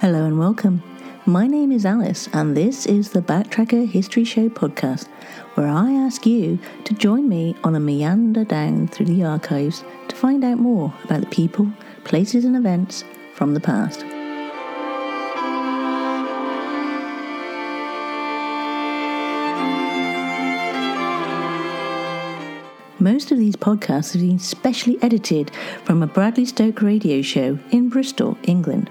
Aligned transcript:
Hello 0.00 0.26
and 0.26 0.38
welcome. 0.38 0.80
My 1.26 1.48
name 1.48 1.72
is 1.72 1.84
Alice, 1.84 2.28
and 2.32 2.56
this 2.56 2.86
is 2.86 3.10
the 3.10 3.20
Backtracker 3.20 3.84
History 3.84 4.22
Show 4.22 4.48
podcast, 4.48 5.08
where 5.54 5.66
I 5.66 5.90
ask 5.90 6.24
you 6.24 6.60
to 6.84 6.94
join 6.94 7.28
me 7.28 7.56
on 7.64 7.74
a 7.74 7.80
meander 7.80 8.44
down 8.44 8.86
through 8.86 9.06
the 9.06 9.24
archives 9.24 9.82
to 10.06 10.14
find 10.14 10.44
out 10.44 10.58
more 10.58 10.94
about 11.02 11.22
the 11.22 11.26
people, 11.26 11.68
places, 12.04 12.44
and 12.44 12.54
events 12.54 13.02
from 13.34 13.54
the 13.54 13.60
past. 13.60 14.04
Most 23.00 23.32
of 23.32 23.38
these 23.38 23.56
podcasts 23.56 24.12
have 24.12 24.22
been 24.22 24.38
specially 24.38 24.96
edited 25.02 25.50
from 25.82 26.04
a 26.04 26.06
Bradley 26.06 26.44
Stoke 26.44 26.82
radio 26.82 27.20
show 27.20 27.58
in 27.72 27.88
Bristol, 27.88 28.38
England. 28.44 28.90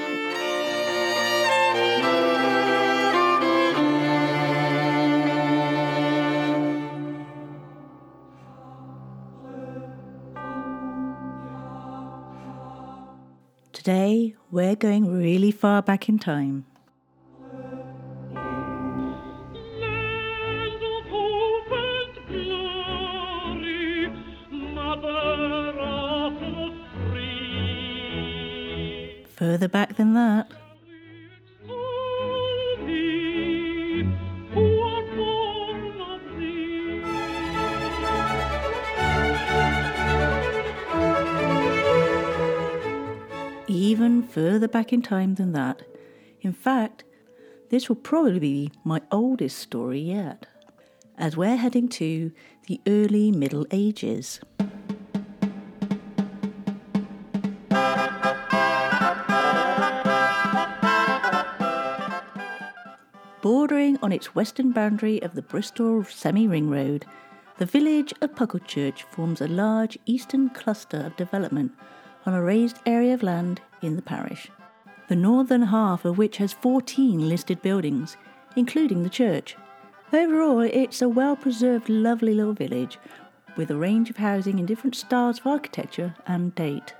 Today, 13.83 14.35
we're 14.51 14.75
going 14.75 15.11
really 15.11 15.49
far 15.49 15.81
back 15.81 16.07
in 16.07 16.19
time. 16.19 16.67
Land 18.31 18.43
of 20.83 21.05
hope 21.09 21.71
and 21.71 22.27
glory, 22.27 24.07
mother 24.51 25.79
of 25.79 26.39
the 26.39 26.75
free. 27.09 29.25
Further 29.35 29.67
back 29.67 29.95
than 29.95 30.13
that, 30.13 30.51
further 44.23 44.67
back 44.67 44.91
in 44.91 45.01
time 45.01 45.35
than 45.35 45.51
that. 45.53 45.83
In 46.41 46.53
fact, 46.53 47.03
this 47.69 47.87
will 47.87 47.95
probably 47.95 48.39
be 48.39 48.71
my 48.83 49.01
oldest 49.11 49.57
story 49.57 49.99
yet, 49.99 50.47
as 51.17 51.37
we're 51.37 51.55
heading 51.55 51.87
to 51.89 52.31
the 52.67 52.81
early 52.87 53.31
Middle 53.31 53.65
Ages. 53.71 54.39
Bordering 63.41 63.97
on 64.03 64.11
its 64.11 64.35
western 64.35 64.71
boundary 64.71 65.21
of 65.23 65.33
the 65.33 65.41
Bristol 65.41 66.03
semi 66.03 66.47
ring 66.47 66.69
road, 66.69 67.05
the 67.57 67.65
village 67.65 68.13
of 68.21 68.35
Puckle 68.35 68.61
forms 69.11 69.41
a 69.41 69.47
large 69.47 69.97
eastern 70.05 70.49
cluster 70.49 70.97
of 71.05 71.15
development 71.15 71.71
on 72.25 72.33
a 72.33 72.41
raised 72.41 72.77
area 72.85 73.13
of 73.13 73.23
land 73.23 73.61
in 73.81 73.95
the 73.95 74.01
parish, 74.01 74.49
the 75.07 75.15
northern 75.15 75.63
half 75.63 76.05
of 76.05 76.17
which 76.17 76.37
has 76.37 76.53
14 76.53 77.27
listed 77.27 77.61
buildings, 77.61 78.17
including 78.55 79.03
the 79.03 79.09
church. 79.09 79.55
Overall, 80.13 80.61
it's 80.61 81.01
a 81.01 81.09
well 81.09 81.35
preserved, 81.35 81.89
lovely 81.89 82.33
little 82.33 82.53
village 82.53 82.99
with 83.55 83.71
a 83.71 83.75
range 83.75 84.09
of 84.09 84.17
housing 84.17 84.59
in 84.59 84.65
different 84.65 84.95
styles 84.95 85.39
of 85.39 85.47
architecture 85.47 86.15
and 86.27 86.53
date. 86.55 86.93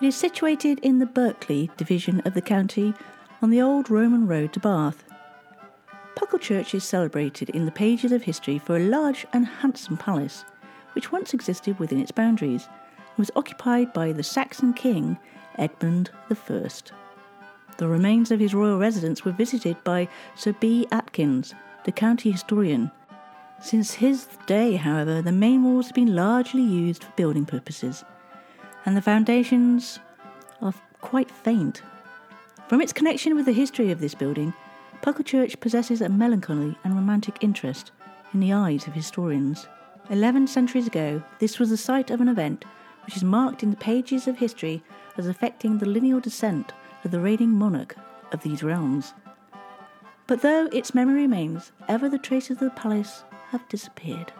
It 0.00 0.06
is 0.06 0.16
situated 0.16 0.78
in 0.80 0.98
the 0.98 1.06
Berkeley 1.06 1.70
division 1.76 2.20
of 2.20 2.34
the 2.34 2.42
county 2.42 2.94
on 3.40 3.50
the 3.50 3.62
old 3.62 3.90
Roman 3.90 4.26
road 4.26 4.52
to 4.52 4.60
Bath. 4.60 5.04
Pucklechurch 6.16 6.74
is 6.74 6.84
celebrated 6.84 7.50
in 7.50 7.66
the 7.66 7.72
pages 7.72 8.12
of 8.12 8.22
history 8.22 8.58
for 8.58 8.76
a 8.76 8.88
large 8.88 9.26
and 9.32 9.46
handsome 9.46 9.96
palace, 9.96 10.44
which 10.94 11.12
once 11.12 11.34
existed 11.34 11.78
within 11.78 12.00
its 12.00 12.10
boundaries 12.10 12.68
was 13.16 13.30
occupied 13.36 13.92
by 13.92 14.12
the 14.12 14.22
Saxon 14.22 14.72
king 14.72 15.18
Edmund 15.58 16.10
I. 16.30 16.68
The 17.78 17.88
remains 17.88 18.30
of 18.30 18.40
his 18.40 18.54
royal 18.54 18.78
residence 18.78 19.24
were 19.24 19.32
visited 19.32 19.76
by 19.84 20.08
Sir 20.34 20.52
B. 20.54 20.86
Atkins, 20.90 21.54
the 21.84 21.92
county 21.92 22.30
historian. 22.30 22.90
Since 23.60 23.94
his 23.94 24.26
day, 24.46 24.76
however, 24.76 25.22
the 25.22 25.32
main 25.32 25.64
walls 25.64 25.86
have 25.86 25.94
been 25.94 26.14
largely 26.14 26.62
used 26.62 27.04
for 27.04 27.12
building 27.12 27.46
purposes, 27.46 28.04
and 28.84 28.96
the 28.96 29.02
foundations 29.02 29.98
are 30.60 30.74
quite 31.00 31.30
faint. 31.30 31.82
From 32.68 32.80
its 32.80 32.92
connection 32.92 33.34
with 33.34 33.46
the 33.46 33.52
history 33.52 33.90
of 33.90 34.00
this 34.00 34.14
building, 34.14 34.52
Pucklechurch 35.02 35.60
possesses 35.60 36.00
a 36.00 36.08
melancholy 36.08 36.76
and 36.84 36.94
romantic 36.94 37.38
interest 37.40 37.92
in 38.34 38.40
the 38.40 38.52
eyes 38.52 38.86
of 38.86 38.92
historians. 38.92 39.68
Eleven 40.10 40.46
centuries 40.46 40.86
ago, 40.86 41.22
this 41.38 41.58
was 41.58 41.70
the 41.70 41.76
site 41.76 42.10
of 42.10 42.20
an 42.20 42.28
event 42.28 42.64
which 43.06 43.16
is 43.16 43.24
marked 43.24 43.62
in 43.62 43.70
the 43.70 43.76
pages 43.76 44.26
of 44.28 44.38
history 44.38 44.82
as 45.16 45.26
affecting 45.26 45.78
the 45.78 45.86
lineal 45.86 46.20
descent 46.20 46.72
of 47.04 47.10
the 47.10 47.20
reigning 47.20 47.52
monarch 47.52 47.96
of 48.32 48.42
these 48.42 48.62
realms. 48.62 49.14
But 50.26 50.42
though 50.42 50.66
its 50.66 50.94
memory 50.94 51.22
remains, 51.22 51.72
ever 51.88 52.08
the 52.08 52.18
traces 52.18 52.52
of 52.52 52.58
the 52.58 52.70
palace 52.70 53.22
have 53.50 53.68
disappeared. 53.68 54.32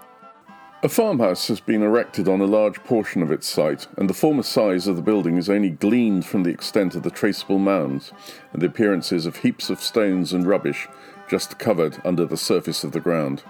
A 0.83 0.89
farmhouse 0.89 1.49
has 1.49 1.59
been 1.59 1.83
erected 1.83 2.29
on 2.29 2.41
a 2.41 2.47
large 2.47 2.83
portion 2.85 3.23
of 3.23 3.31
its 3.31 3.47
site, 3.47 3.87
and 3.97 4.11
the 4.11 4.15
former 4.15 4.43
size 4.43 4.87
of 4.87 4.97
the 4.97 5.03
building 5.03 5.37
is 5.37 5.49
only 5.49 5.71
gleaned 5.71 6.27
from 6.27 6.43
the 6.43 6.51
extent 6.51 6.95
of 6.95 7.03
the 7.03 7.11
traceable 7.11 7.59
mounds 7.59 8.13
and 8.53 8.61
the 8.61 8.67
appearances 8.67 9.27
of 9.27 9.37
heaps 9.37 9.71
of 9.71 9.81
stones 9.81 10.33
and 10.33 10.47
rubbish 10.47 10.87
just 11.29 11.59
covered 11.59 12.01
under 12.05 12.27
the 12.27 12.37
surface 12.37 12.85
of 12.85 12.93
the 12.93 13.01
ground. 13.01 13.43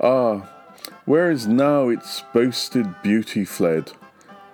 Ah, 0.00 0.48
where 1.04 1.30
is 1.30 1.46
now 1.46 1.88
its 1.88 2.22
boasted 2.32 3.02
beauty 3.02 3.44
fled? 3.44 3.92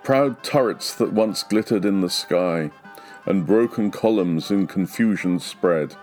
Proud 0.09 0.43
turrets 0.43 0.95
that 0.95 1.13
once 1.13 1.43
glittered 1.43 1.85
in 1.85 2.01
the 2.01 2.09
sky, 2.09 2.71
and 3.27 3.47
broken 3.47 3.91
columns 3.91 4.51
in 4.51 4.67
confusion 4.67 5.39
spread, 5.39 5.97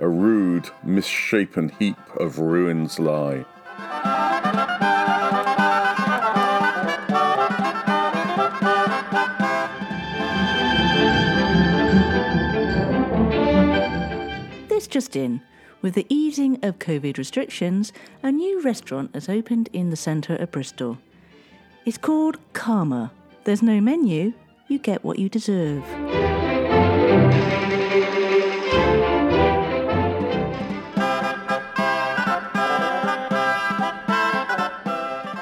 a 0.00 0.08
rude, 0.08 0.70
misshapen 0.82 1.68
heap 1.68 1.96
of 2.18 2.40
ruins 2.40 2.98
lie. 2.98 3.44
This 14.68 14.88
just 14.88 15.14
in. 15.14 15.40
With 15.80 15.94
the 15.94 16.06
easing 16.08 16.58
of 16.64 16.80
COVID 16.80 17.18
restrictions, 17.18 17.92
a 18.20 18.32
new 18.32 18.60
restaurant 18.62 19.14
has 19.14 19.28
opened 19.28 19.68
in 19.72 19.90
the 19.90 19.96
centre 19.96 20.34
of 20.34 20.50
Bristol. 20.50 20.98
It's 21.86 21.98
called 21.98 22.38
Karma. 22.52 23.12
There's 23.44 23.62
no 23.62 23.78
menu, 23.78 24.32
you 24.68 24.78
get 24.78 25.04
what 25.04 25.18
you 25.18 25.28
deserve. 25.28 25.84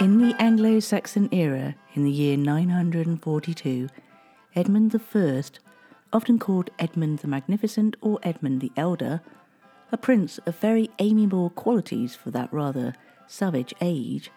In 0.00 0.18
the 0.18 0.34
Anglo 0.40 0.80
Saxon 0.80 1.28
era, 1.30 1.76
in 1.94 2.02
the 2.02 2.10
year 2.10 2.36
942, 2.36 3.88
Edmund 4.56 5.00
I, 5.14 5.42
often 6.12 6.40
called 6.40 6.70
Edmund 6.80 7.20
the 7.20 7.28
Magnificent 7.28 7.94
or 8.00 8.18
Edmund 8.24 8.60
the 8.60 8.72
Elder, 8.76 9.20
a 9.92 9.96
prince 9.96 10.38
of 10.38 10.58
very 10.58 10.90
amiable 10.98 11.50
qualities 11.50 12.16
for 12.16 12.32
that 12.32 12.52
rather 12.52 12.94
savage 13.28 13.72
age, 13.80 14.32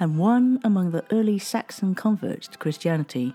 and 0.00 0.18
one 0.18 0.58
among 0.64 0.90
the 0.90 1.04
early 1.12 1.38
Saxon 1.38 1.94
converts 1.94 2.48
to 2.48 2.58
Christianity, 2.58 3.34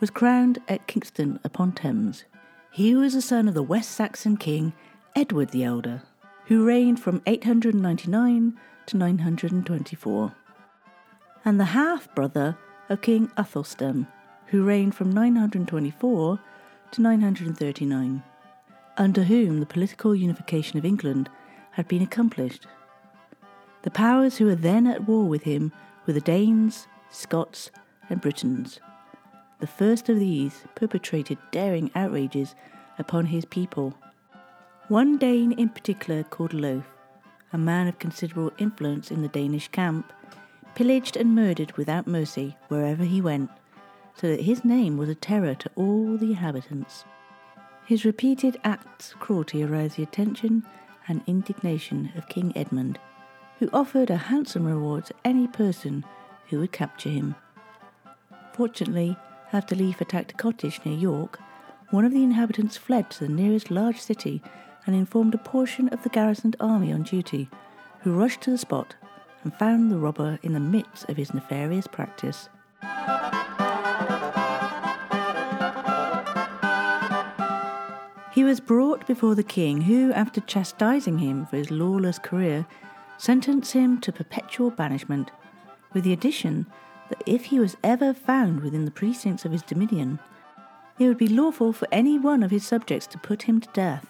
was 0.00 0.10
crowned 0.10 0.58
at 0.68 0.88
Kingston 0.88 1.38
upon 1.44 1.72
Thames. 1.72 2.24
He 2.72 2.96
was 2.96 3.14
the 3.14 3.22
son 3.22 3.46
of 3.46 3.54
the 3.54 3.62
West 3.62 3.92
Saxon 3.92 4.36
king 4.36 4.72
Edward 5.14 5.50
the 5.50 5.62
Elder, 5.62 6.02
who 6.46 6.66
reigned 6.66 6.98
from 6.98 7.22
899 7.26 8.58
to 8.86 8.96
924, 8.96 10.34
and 11.44 11.60
the 11.60 11.64
half 11.66 12.12
brother 12.16 12.58
of 12.88 13.00
King 13.00 13.30
Athelstan, 13.36 14.08
who 14.46 14.64
reigned 14.64 14.96
from 14.96 15.12
924 15.12 16.40
to 16.90 17.00
939, 17.00 18.22
under 18.96 19.22
whom 19.22 19.60
the 19.60 19.66
political 19.66 20.14
unification 20.14 20.76
of 20.76 20.84
England 20.84 21.30
had 21.70 21.86
been 21.86 22.02
accomplished. 22.02 22.66
The 23.84 23.90
powers 23.90 24.38
who 24.38 24.46
were 24.46 24.54
then 24.54 24.86
at 24.86 25.06
war 25.06 25.24
with 25.24 25.42
him 25.42 25.70
were 26.06 26.14
the 26.14 26.20
Danes, 26.22 26.88
Scots, 27.10 27.70
and 28.08 28.18
Britons. 28.18 28.80
The 29.60 29.66
first 29.66 30.08
of 30.08 30.18
these 30.18 30.64
perpetrated 30.74 31.36
daring 31.50 31.90
outrages 31.94 32.54
upon 32.98 33.26
his 33.26 33.44
people. 33.44 33.92
One 34.88 35.18
Dane 35.18 35.52
in 35.52 35.68
particular, 35.68 36.22
called 36.22 36.54
Leif, 36.54 36.84
a 37.52 37.58
man 37.58 37.86
of 37.86 37.98
considerable 37.98 38.52
influence 38.56 39.10
in 39.10 39.20
the 39.20 39.28
Danish 39.28 39.68
camp, 39.68 40.14
pillaged 40.74 41.18
and 41.18 41.34
murdered 41.34 41.76
without 41.76 42.06
mercy 42.06 42.56
wherever 42.68 43.04
he 43.04 43.20
went, 43.20 43.50
so 44.14 44.28
that 44.28 44.40
his 44.40 44.64
name 44.64 44.96
was 44.96 45.10
a 45.10 45.14
terror 45.14 45.54
to 45.56 45.70
all 45.76 46.16
the 46.16 46.30
inhabitants. 46.30 47.04
His 47.84 48.06
repeated 48.06 48.58
acts 48.64 49.12
of 49.12 49.20
cruelty 49.20 49.62
aroused 49.62 49.98
the 49.98 50.04
attention 50.04 50.64
and 51.06 51.20
indignation 51.26 52.12
of 52.16 52.30
King 52.30 52.50
Edmund, 52.56 52.98
who 53.58 53.68
offered 53.72 54.10
a 54.10 54.16
handsome 54.16 54.64
reward 54.64 55.06
to 55.06 55.14
any 55.24 55.46
person 55.46 56.04
who 56.48 56.58
would 56.58 56.72
capture 56.72 57.08
him. 57.08 57.34
Fortunately, 58.52 59.16
after 59.52 59.74
Leif 59.74 60.00
attacked 60.00 60.32
a 60.32 60.36
cottage 60.36 60.80
near 60.84 60.96
York, 60.96 61.38
one 61.90 62.04
of 62.04 62.12
the 62.12 62.22
inhabitants 62.22 62.76
fled 62.76 63.10
to 63.10 63.20
the 63.20 63.32
nearest 63.32 63.70
large 63.70 64.00
city 64.00 64.42
and 64.86 64.94
informed 64.96 65.34
a 65.34 65.38
portion 65.38 65.88
of 65.90 66.02
the 66.02 66.08
garrisoned 66.08 66.56
army 66.60 66.92
on 66.92 67.02
duty, 67.02 67.48
who 68.00 68.12
rushed 68.12 68.40
to 68.42 68.50
the 68.50 68.58
spot 68.58 68.96
and 69.42 69.54
found 69.54 69.90
the 69.90 69.98
robber 69.98 70.38
in 70.42 70.52
the 70.52 70.60
midst 70.60 71.08
of 71.08 71.16
his 71.16 71.32
nefarious 71.32 71.86
practice. 71.86 72.48
He 78.32 78.42
was 78.42 78.58
brought 78.58 79.06
before 79.06 79.36
the 79.36 79.44
king, 79.44 79.82
who, 79.82 80.12
after 80.12 80.40
chastising 80.40 81.18
him 81.18 81.46
for 81.46 81.56
his 81.56 81.70
lawless 81.70 82.18
career, 82.18 82.66
sentenced 83.18 83.72
him 83.72 84.00
to 84.00 84.12
perpetual 84.12 84.70
banishment, 84.70 85.30
with 85.92 86.04
the 86.04 86.12
addition 86.12 86.66
that 87.08 87.22
if 87.26 87.46
he 87.46 87.60
was 87.60 87.76
ever 87.82 88.12
found 88.12 88.60
within 88.60 88.84
the 88.84 88.90
precincts 88.90 89.44
of 89.44 89.52
his 89.52 89.62
dominion, 89.62 90.18
it 90.98 91.06
would 91.06 91.18
be 91.18 91.28
lawful 91.28 91.72
for 91.72 91.88
any 91.90 92.18
one 92.18 92.42
of 92.42 92.50
his 92.50 92.66
subjects 92.66 93.06
to 93.08 93.18
put 93.18 93.42
him 93.42 93.60
to 93.60 93.68
death. 93.72 94.06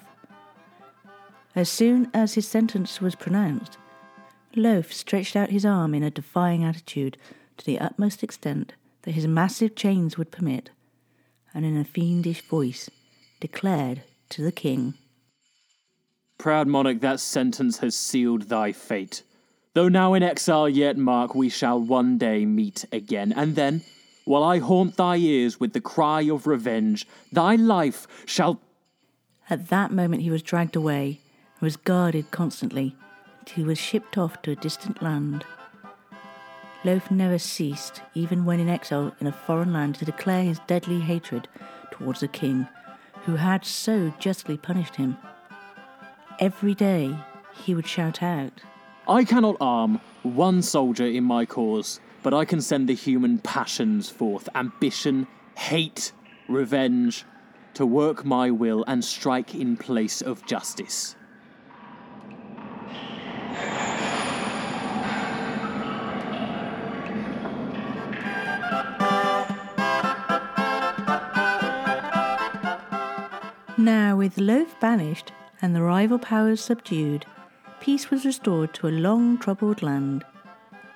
As 1.55 1.69
soon 1.69 2.11
as 2.13 2.35
his 2.35 2.49
sentence 2.49 3.01
was 3.01 3.15
pronounced, 3.15 3.79
Leif 4.57 4.93
stretched 4.93 5.37
out 5.37 5.51
his 5.51 5.65
arm 5.65 5.95
in 5.95 6.03
a 6.03 6.11
defying 6.11 6.65
attitude 6.65 7.17
to 7.57 7.65
the 7.65 7.79
utmost 7.79 8.23
extent 8.23 8.75
that 9.03 9.13
his 9.13 9.27
massive 9.27 9.75
chains 9.75 10.17
would 10.17 10.31
permit, 10.31 10.71
and 11.53 11.65
in 11.65 11.77
a 11.77 11.85
fiendish 11.85 12.43
voice 12.43 12.91
declared 13.41 14.03
to 14.31 14.43
the 14.43 14.53
king. 14.53 14.95
Proud 16.39 16.67
monarch, 16.67 17.01
that 17.01 17.21
sentence 17.21 17.79
has 17.79 17.97
sealed 17.97 18.43
thy 18.43 18.73
fate. 18.73 19.23
Though 19.75 19.89
now 19.89 20.15
in 20.15 20.23
exile, 20.23 20.69
yet 20.69 20.97
mark 20.97 21.35
we 21.35 21.49
shall 21.49 21.81
one 21.81 22.19
day 22.19 22.45
meet 22.45 22.85
again, 22.93 23.33
and 23.33 23.57
then, 23.57 23.83
while 24.25 24.45
I 24.45 24.59
haunt 24.59 24.97
thy 24.97 25.17
ears 25.17 25.59
with 25.59 25.73
the 25.73 25.81
cry 25.81 26.23
of 26.23 26.47
revenge, 26.47 27.07
thy 27.33 27.57
life 27.57 28.07
shall. 28.27 28.61
At 29.51 29.69
that 29.69 29.91
moment 29.91 30.23
he 30.23 30.31
was 30.31 30.43
dragged 30.43 30.77
away 30.77 31.21
and 31.55 31.63
was 31.63 31.77
guarded 31.77 32.31
constantly 32.31 32.95
till 33.45 33.57
he 33.57 33.65
was 33.65 33.79
shipped 33.79 34.17
off 34.17 34.41
to 34.43 34.53
a 34.53 34.57
distant 34.57 35.03
land. 35.03 35.45
Leif 36.85 37.11
never 37.11 37.39
ceased, 37.39 38.03
even 38.15 38.45
when 38.45 38.61
in 38.61 38.69
exile 38.69 39.15
in 39.21 39.27
a 39.27 39.33
foreign 39.33 39.73
land, 39.73 39.95
to 39.97 40.05
declare 40.05 40.45
his 40.45 40.61
deadly 40.67 41.01
hatred 41.01 41.49
towards 41.91 42.21
the 42.21 42.29
king 42.29 42.69
who 43.25 43.37
had 43.37 43.65
so 43.65 44.13
justly 44.19 44.57
punished 44.57 44.97
him. 44.97 45.17
Every 46.41 46.75
day 46.75 47.17
he 47.65 47.75
would 47.75 47.87
shout 47.87 48.23
out, 48.23 48.61
I 49.07 49.25
cannot 49.25 49.57
arm 49.61 50.01
one 50.25 50.63
soldier 50.63 51.07
in 51.07 51.23
my 51.23 51.47
cause, 51.47 52.01
but 52.25 52.35
I 52.35 52.45
can 52.45 52.61
send 52.61 52.89
the 52.89 52.95
human 52.95 53.39
passions 53.39 54.11
forth 54.11 54.49
ambition, 54.55 55.29
hate, 55.57 56.13
revenge 56.49 57.25
to 57.75 57.87
work 57.87 58.25
my 58.25 58.51
will 58.51 58.85
and 58.89 59.05
strike 59.05 59.55
in 59.55 59.77
place 59.77 60.23
of 60.23 60.45
justice. 60.45 61.15
Now, 73.77 74.17
with 74.17 74.39
Leif 74.39 74.81
banished 74.81 75.33
and 75.65 75.75
the 75.75 75.81
rival 75.81 76.19
powers 76.19 76.63
subdued, 76.63 77.25
peace 77.81 78.11
was 78.11 78.27
restored 78.27 78.75
to 78.75 78.87
a 78.87 79.01
long 79.07 79.39
troubled 79.39 79.83
land. 79.83 80.23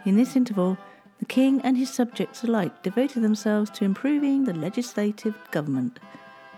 In 0.05 0.19
this 0.19 0.37
interval, 0.37 0.76
the 1.20 1.25
king 1.25 1.62
and 1.62 1.75
his 1.75 1.88
subjects 1.88 2.44
alike 2.44 2.82
devoted 2.82 3.23
themselves 3.23 3.70
to 3.70 3.87
improving 3.87 4.44
the 4.44 4.53
legislative 4.53 5.35
government, 5.53 5.99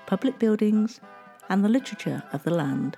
public 0.07 0.41
buildings, 0.41 1.01
and 1.49 1.65
the 1.65 1.69
literature 1.69 2.25
of 2.33 2.43
the 2.43 2.51
land. 2.51 2.97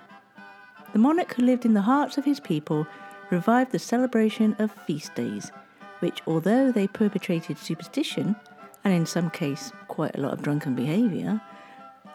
The 0.93 0.99
monarch 0.99 1.35
who 1.35 1.43
lived 1.43 1.63
in 1.63 1.75
the 1.75 1.81
hearts 1.81 2.17
of 2.17 2.25
his 2.25 2.39
people 2.39 2.87
revived 3.29 3.71
the 3.71 3.77
celebration 3.77 4.55
of 4.57 4.71
feast 4.87 5.13
days, 5.13 5.51
which, 5.99 6.23
although 6.25 6.71
they 6.71 6.87
perpetrated 6.87 7.59
superstition, 7.59 8.35
and 8.83 8.95
in 8.95 9.05
some 9.05 9.29
case 9.29 9.71
quite 9.87 10.15
a 10.15 10.21
lot 10.21 10.33
of 10.33 10.41
drunken 10.41 10.73
behaviour, 10.73 11.39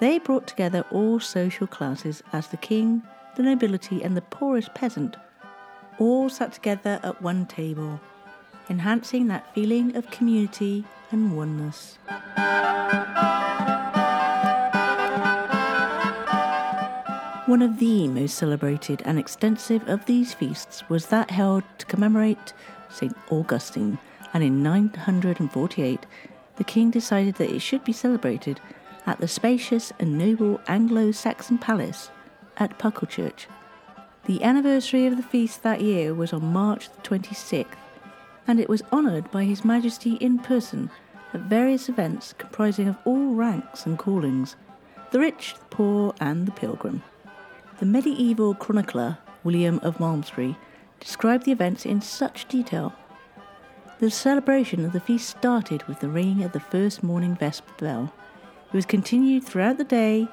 they 0.00 0.18
brought 0.18 0.46
together 0.46 0.84
all 0.90 1.18
social 1.20 1.66
classes 1.66 2.22
as 2.32 2.48
the 2.48 2.56
king, 2.56 3.02
the 3.36 3.42
nobility, 3.42 4.02
and 4.02 4.16
the 4.16 4.22
poorest 4.22 4.74
peasant 4.74 5.16
all 5.98 6.28
sat 6.28 6.52
together 6.52 7.00
at 7.02 7.20
one 7.20 7.46
table, 7.46 8.00
enhancing 8.70 9.26
that 9.26 9.52
feeling 9.54 9.96
of 9.96 10.10
community 10.10 10.84
and 11.10 11.36
oneness. 11.36 11.98
One 17.46 17.62
of 17.62 17.78
the 17.78 18.08
most 18.08 18.36
celebrated 18.36 19.02
and 19.06 19.18
extensive 19.18 19.88
of 19.88 20.04
these 20.04 20.34
feasts 20.34 20.86
was 20.90 21.06
that 21.06 21.30
held 21.30 21.64
to 21.78 21.86
commemorate 21.86 22.52
St. 22.90 23.16
Augustine, 23.30 23.98
and 24.34 24.44
in 24.44 24.62
948 24.62 26.06
the 26.56 26.64
king 26.64 26.90
decided 26.90 27.36
that 27.36 27.50
it 27.50 27.60
should 27.60 27.84
be 27.84 27.92
celebrated 27.92 28.60
at 29.08 29.20
the 29.20 29.26
spacious 29.26 29.90
and 29.98 30.18
noble 30.18 30.60
Anglo 30.68 31.10
Saxon 31.12 31.56
palace 31.56 32.10
at 32.58 32.78
Pucklechurch. 32.78 33.46
The 34.26 34.42
anniversary 34.42 35.06
of 35.06 35.16
the 35.16 35.22
feast 35.22 35.62
that 35.62 35.80
year 35.80 36.12
was 36.12 36.34
on 36.34 36.52
March 36.52 36.90
the 36.90 37.00
26th, 37.00 37.68
and 38.46 38.60
it 38.60 38.68
was 38.68 38.82
honoured 38.92 39.30
by 39.30 39.44
His 39.44 39.64
Majesty 39.64 40.16
in 40.16 40.38
person 40.38 40.90
at 41.32 41.40
various 41.40 41.88
events 41.88 42.34
comprising 42.36 42.86
of 42.86 42.98
all 43.06 43.32
ranks 43.34 43.86
and 43.86 43.98
callings 43.98 44.56
the 45.10 45.20
rich, 45.20 45.54
the 45.54 45.64
poor, 45.74 46.14
and 46.20 46.44
the 46.44 46.52
pilgrim. 46.52 47.02
The 47.78 47.86
medieval 47.86 48.54
chronicler 48.54 49.16
William 49.42 49.78
of 49.82 49.98
Malmesbury 49.98 50.58
described 51.00 51.46
the 51.46 51.52
events 51.52 51.86
in 51.86 52.02
such 52.02 52.46
detail. 52.46 52.92
The 54.00 54.10
celebration 54.10 54.84
of 54.84 54.92
the 54.92 55.00
feast 55.00 55.30
started 55.30 55.82
with 55.84 56.00
the 56.00 56.10
ringing 56.10 56.44
of 56.44 56.52
the 56.52 56.60
first 56.60 57.02
morning 57.02 57.34
vesper 57.34 57.72
bell 57.78 58.12
it 58.68 58.74
was 58.74 58.84
continued 58.84 59.44
throughout 59.44 59.78
the 59.78 59.84
day. 59.84 60.28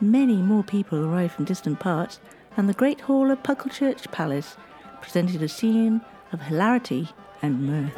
Many 0.00 0.36
more 0.36 0.62
people 0.62 1.04
arrived 1.04 1.34
from 1.34 1.44
distant 1.44 1.80
parts, 1.80 2.20
and 2.56 2.68
the 2.68 2.74
great 2.74 3.00
hall 3.02 3.32
of 3.32 3.42
Pucklechurch 3.42 4.12
Palace 4.12 4.56
presented 5.02 5.42
a 5.42 5.48
scene 5.48 6.00
of 6.32 6.40
hilarity 6.42 7.08
and 7.42 7.66
mirth. 7.66 7.94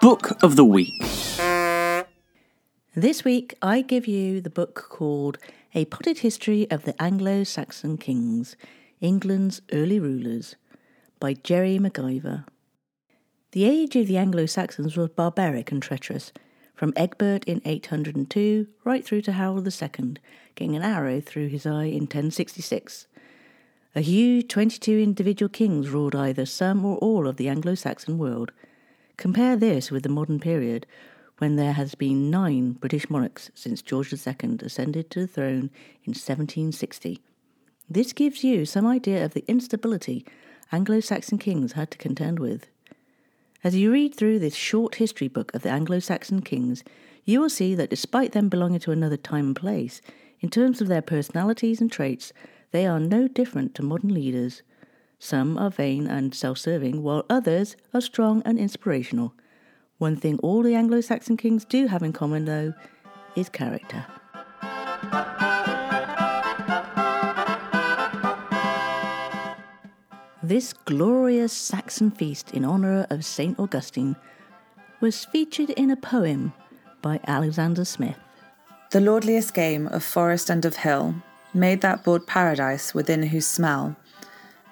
Book 0.00 0.42
of 0.42 0.56
the 0.56 0.64
Week. 0.64 0.92
This 2.96 3.24
week, 3.24 3.54
I 3.62 3.80
give 3.80 4.08
you 4.08 4.40
the 4.40 4.50
book 4.50 4.86
called 4.90 5.38
A 5.72 5.84
Potted 5.84 6.18
History 6.18 6.68
of 6.70 6.82
the 6.82 7.00
Anglo 7.00 7.44
Saxon 7.44 7.96
Kings, 7.96 8.56
England's 9.00 9.62
Early 9.72 10.00
Rulers 10.00 10.56
by 11.24 11.32
Jerry 11.32 11.78
McIver. 11.78 12.44
The 13.52 13.64
age 13.64 13.96
of 13.96 14.08
the 14.08 14.18
Anglo 14.18 14.44
Saxons 14.44 14.94
was 14.94 15.08
barbaric 15.08 15.72
and 15.72 15.82
treacherous, 15.82 16.34
from 16.74 16.92
Egbert 16.96 17.46
in 17.46 17.62
802 17.64 18.66
right 18.84 19.02
through 19.02 19.22
to 19.22 19.32
Harold 19.32 19.66
II, 19.66 20.16
getting 20.54 20.76
an 20.76 20.82
arrow 20.82 21.22
through 21.22 21.48
his 21.48 21.64
eye 21.64 21.84
in 21.84 22.02
1066. 22.02 23.06
A 23.94 24.02
huge 24.02 24.48
22 24.48 24.98
individual 24.98 25.48
kings 25.48 25.88
ruled 25.88 26.14
either 26.14 26.44
some 26.44 26.84
or 26.84 26.98
all 26.98 27.26
of 27.26 27.38
the 27.38 27.48
Anglo 27.48 27.74
Saxon 27.74 28.18
world. 28.18 28.52
Compare 29.16 29.56
this 29.56 29.90
with 29.90 30.02
the 30.02 30.10
modern 30.10 30.38
period, 30.38 30.86
when 31.38 31.56
there 31.56 31.72
has 31.72 31.94
been 31.94 32.28
nine 32.30 32.72
British 32.72 33.08
monarchs 33.08 33.50
since 33.54 33.80
George 33.80 34.12
II 34.12 34.58
ascended 34.60 35.08
to 35.08 35.20
the 35.20 35.26
throne 35.26 35.70
in 36.04 36.10
1760. 36.10 37.22
This 37.88 38.12
gives 38.12 38.44
you 38.44 38.66
some 38.66 38.86
idea 38.86 39.24
of 39.24 39.32
the 39.32 39.44
instability 39.48 40.26
Anglo 40.74 40.98
Saxon 40.98 41.38
kings 41.38 41.74
had 41.74 41.92
to 41.92 41.98
contend 41.98 42.40
with. 42.40 42.66
As 43.62 43.76
you 43.76 43.92
read 43.92 44.12
through 44.12 44.40
this 44.40 44.56
short 44.56 44.96
history 44.96 45.28
book 45.28 45.54
of 45.54 45.62
the 45.62 45.70
Anglo 45.70 46.00
Saxon 46.00 46.42
kings, 46.42 46.82
you 47.24 47.40
will 47.40 47.48
see 47.48 47.76
that 47.76 47.90
despite 47.90 48.32
them 48.32 48.48
belonging 48.48 48.80
to 48.80 48.90
another 48.90 49.16
time 49.16 49.46
and 49.46 49.56
place, 49.56 50.02
in 50.40 50.50
terms 50.50 50.80
of 50.80 50.88
their 50.88 51.00
personalities 51.00 51.80
and 51.80 51.92
traits, 51.92 52.32
they 52.72 52.88
are 52.88 52.98
no 52.98 53.28
different 53.28 53.76
to 53.76 53.84
modern 53.84 54.12
leaders. 54.12 54.62
Some 55.20 55.56
are 55.58 55.70
vain 55.70 56.08
and 56.08 56.34
self 56.34 56.58
serving, 56.58 57.04
while 57.04 57.24
others 57.30 57.76
are 57.94 58.00
strong 58.00 58.42
and 58.44 58.58
inspirational. 58.58 59.32
One 59.98 60.16
thing 60.16 60.40
all 60.40 60.64
the 60.64 60.74
Anglo 60.74 61.02
Saxon 61.02 61.36
kings 61.36 61.64
do 61.64 61.86
have 61.86 62.02
in 62.02 62.12
common, 62.12 62.46
though, 62.46 62.74
is 63.36 63.48
character. 63.48 64.06
This 70.44 70.74
glorious 70.74 71.54
Saxon 71.54 72.10
feast 72.10 72.50
in 72.50 72.66
honour 72.66 73.06
of 73.08 73.24
St. 73.24 73.58
Augustine 73.58 74.14
was 75.00 75.24
featured 75.24 75.70
in 75.70 75.90
a 75.90 75.96
poem 75.96 76.52
by 77.00 77.18
Alexander 77.26 77.86
Smith. 77.86 78.18
The 78.90 79.00
lordliest 79.00 79.54
game 79.54 79.86
of 79.86 80.04
forest 80.04 80.50
and 80.50 80.62
of 80.66 80.76
hill 80.76 81.14
made 81.54 81.80
that 81.80 82.04
broad 82.04 82.26
paradise 82.26 82.92
within 82.92 83.22
whose 83.22 83.46
smell 83.46 83.96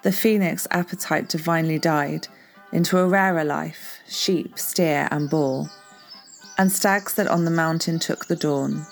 the 0.03 0.13
phoenix 0.13 0.69
appetite 0.71 1.31
divinely 1.31 1.79
died 1.79 2.29
into 2.71 2.99
a 2.99 3.09
rarer 3.09 3.43
life, 3.43 4.01
sheep, 4.07 4.59
steer, 4.59 5.09
and 5.11 5.31
boar, 5.31 5.71
and 6.59 6.71
stags 6.71 7.15
that 7.15 7.29
on 7.29 7.47
the 7.47 7.51
mountain 7.51 7.99
took 7.99 8.27
the 8.27 8.37
dawn. 8.37 8.85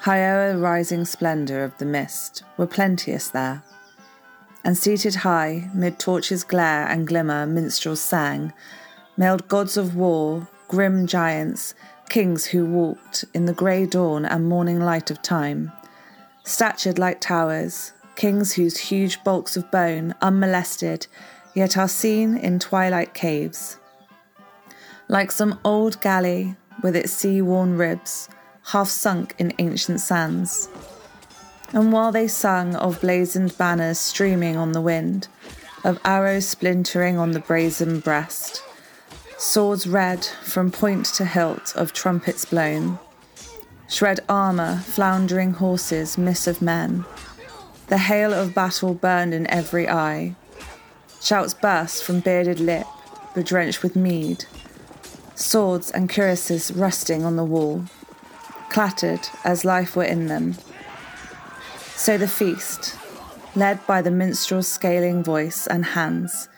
High 0.00 0.24
o'er 0.24 0.56
rising 0.56 1.04
splendour 1.04 1.62
of 1.62 1.76
the 1.76 1.84
mist 1.84 2.44
were 2.56 2.66
plenteous 2.66 3.28
there 3.28 3.62
and 4.64 4.76
seated 4.76 5.14
high, 5.14 5.70
mid 5.74 5.98
torches' 5.98 6.42
glare 6.44 6.86
and 6.88 7.06
glimmer, 7.06 7.46
minstrels 7.46 8.00
sang, 8.00 8.52
mailed 9.16 9.46
gods 9.48 9.76
of 9.76 9.94
war, 9.94 10.48
grim 10.68 11.06
giants, 11.06 11.74
kings 12.08 12.46
who 12.46 12.64
walked 12.66 13.24
in 13.34 13.44
the 13.44 13.52
grey 13.52 13.86
dawn 13.86 14.24
and 14.24 14.48
morning 14.48 14.80
light 14.80 15.10
of 15.10 15.22
time, 15.22 15.70
statured 16.44 16.98
like 16.98 17.20
towers, 17.20 17.92
kings 18.16 18.52
whose 18.52 18.76
huge 18.76 19.22
bulks 19.24 19.56
of 19.56 19.70
bone, 19.70 20.14
unmolested, 20.20 21.06
yet 21.54 21.76
are 21.76 21.88
seen 21.88 22.36
in 22.36 22.58
twilight 22.58 23.14
caves. 23.14 23.78
Like 25.08 25.30
some 25.30 25.58
old 25.64 26.00
galley 26.00 26.56
with 26.82 26.96
its 26.96 27.12
sea 27.12 27.42
worn 27.42 27.76
ribs, 27.76 28.28
half 28.64 28.88
sunk 28.88 29.34
in 29.38 29.52
ancient 29.58 30.00
sands. 30.00 30.68
And 31.74 31.92
while 31.92 32.12
they 32.12 32.28
sung 32.28 32.76
of 32.76 33.00
blazoned 33.00 33.58
banners 33.58 33.98
streaming 33.98 34.56
on 34.56 34.70
the 34.70 34.80
wind, 34.80 35.26
of 35.82 35.98
arrows 36.04 36.46
splintering 36.46 37.18
on 37.18 37.32
the 37.32 37.40
brazen 37.40 37.98
breast, 37.98 38.62
swords 39.38 39.84
red 39.84 40.24
from 40.24 40.70
point 40.70 41.04
to 41.06 41.24
hilt 41.24 41.74
of 41.74 41.92
trumpets 41.92 42.44
blown, 42.44 43.00
shred 43.88 44.20
armour, 44.28 44.82
floundering 44.84 45.54
horses, 45.54 46.16
miss 46.16 46.46
of 46.46 46.62
men, 46.62 47.04
the 47.88 47.98
hail 47.98 48.32
of 48.32 48.54
battle 48.54 48.94
burned 48.94 49.34
in 49.34 49.48
every 49.48 49.88
eye, 49.88 50.36
shouts 51.20 51.54
burst 51.54 52.04
from 52.04 52.20
bearded 52.20 52.60
lip, 52.60 52.86
bedrenched 53.34 53.82
with 53.82 53.96
mead, 53.96 54.44
swords 55.34 55.90
and 55.90 56.08
cuirasses 56.08 56.70
rusting 56.70 57.24
on 57.24 57.34
the 57.34 57.44
wall, 57.44 57.84
clattered 58.70 59.28
as 59.42 59.64
life 59.64 59.96
were 59.96 60.04
in 60.04 60.28
them 60.28 60.54
so 61.96 62.18
the 62.18 62.28
feast, 62.28 62.98
led 63.56 63.84
by 63.86 64.02
the 64.02 64.10
minstrel's 64.10 64.68
scaling 64.68 65.22
voice 65.22 65.66
and 65.66 65.84
hands, 65.84 66.48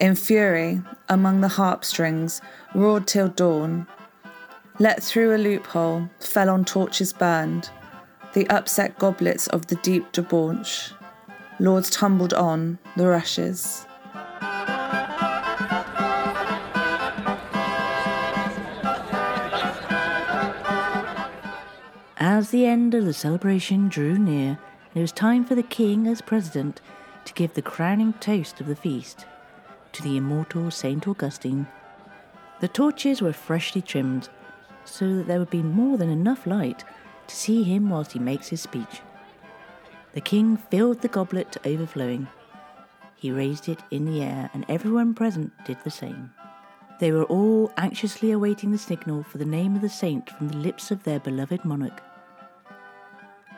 in 0.00 0.14
fury 0.14 0.80
among 1.08 1.40
the 1.40 1.48
harp 1.48 1.84
strings, 1.84 2.40
roared 2.74 3.06
till 3.06 3.28
dawn. 3.28 3.86
Let 4.78 5.02
through 5.02 5.34
a 5.34 5.38
loophole, 5.38 6.08
fell 6.20 6.50
on 6.50 6.64
torches 6.64 7.12
burned, 7.12 7.70
the 8.32 8.48
upset 8.48 8.98
goblets 8.98 9.46
of 9.48 9.66
the 9.66 9.76
deep 9.76 10.12
debauch. 10.12 10.92
Lords 11.58 11.90
tumbled 11.90 12.32
on 12.32 12.78
the 12.96 13.08
rushes. 13.08 13.84
As 22.20 22.50
the 22.50 22.66
end 22.66 22.94
of 22.94 23.04
the 23.04 23.12
celebration 23.12 23.88
drew 23.88 24.18
near, 24.18 24.58
it 24.98 25.02
was 25.02 25.12
time 25.12 25.44
for 25.44 25.54
the 25.54 25.62
king, 25.62 26.08
as 26.08 26.20
president, 26.20 26.80
to 27.24 27.32
give 27.34 27.54
the 27.54 27.62
crowning 27.62 28.12
toast 28.14 28.60
of 28.60 28.66
the 28.66 28.74
feast 28.74 29.26
to 29.92 30.02
the 30.02 30.16
immortal 30.16 30.70
Saint 30.70 31.06
Augustine. 31.06 31.68
The 32.60 32.68
torches 32.68 33.22
were 33.22 33.32
freshly 33.32 33.80
trimmed, 33.80 34.28
so 34.84 35.16
that 35.16 35.28
there 35.28 35.38
would 35.38 35.50
be 35.50 35.62
more 35.62 35.96
than 35.96 36.10
enough 36.10 36.46
light 36.46 36.84
to 37.28 37.36
see 37.36 37.62
him 37.62 37.90
whilst 37.90 38.12
he 38.12 38.18
makes 38.18 38.48
his 38.48 38.60
speech. 38.60 39.02
The 40.14 40.20
king 40.20 40.56
filled 40.56 41.00
the 41.00 41.08
goblet 41.08 41.52
to 41.52 41.68
overflowing. 41.68 42.26
He 43.14 43.30
raised 43.30 43.68
it 43.68 43.78
in 43.90 44.04
the 44.04 44.22
air, 44.22 44.50
and 44.52 44.64
everyone 44.68 45.14
present 45.14 45.52
did 45.64 45.78
the 45.84 45.90
same. 45.90 46.32
They 46.98 47.12
were 47.12 47.24
all 47.24 47.72
anxiously 47.76 48.32
awaiting 48.32 48.72
the 48.72 48.78
signal 48.78 49.22
for 49.22 49.38
the 49.38 49.44
name 49.44 49.76
of 49.76 49.82
the 49.82 49.88
saint 49.88 50.28
from 50.30 50.48
the 50.48 50.56
lips 50.56 50.90
of 50.90 51.04
their 51.04 51.20
beloved 51.20 51.64
monarch. 51.64 52.02